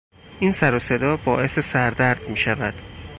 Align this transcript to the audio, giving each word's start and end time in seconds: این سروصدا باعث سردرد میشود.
این 0.39 0.51
سروصدا 0.51 1.17
باعث 1.17 1.59
سردرد 1.59 2.29
میشود. 2.29 2.73